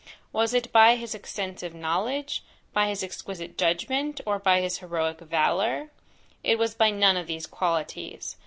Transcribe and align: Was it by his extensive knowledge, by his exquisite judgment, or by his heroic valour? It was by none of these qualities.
Was 0.33 0.55
it 0.55 0.71
by 0.71 0.95
his 0.95 1.13
extensive 1.13 1.75
knowledge, 1.75 2.43
by 2.73 2.87
his 2.87 3.03
exquisite 3.03 3.55
judgment, 3.55 4.19
or 4.25 4.39
by 4.39 4.59
his 4.59 4.79
heroic 4.79 5.19
valour? 5.19 5.91
It 6.43 6.57
was 6.57 6.73
by 6.73 6.89
none 6.89 7.17
of 7.17 7.27
these 7.27 7.45
qualities. 7.45 8.35